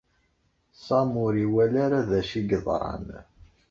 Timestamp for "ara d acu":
1.85-2.33